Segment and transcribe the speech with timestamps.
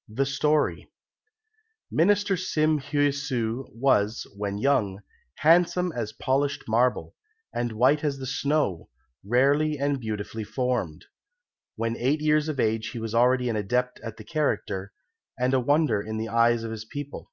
[0.20, 0.90] ]The Story
[1.90, 5.00] Minister Sim Heui su was, when young,
[5.36, 7.14] handsome as polished marble,
[7.54, 8.90] and white as the snow,
[9.24, 11.06] rarely and beautifully formed.
[11.76, 14.92] When eight years of age he was already an adept at the character,
[15.38, 17.32] and a wonder in the eyes of his people.